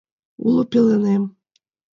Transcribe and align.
—Уло 0.45 0.63
пеленем 0.71 1.23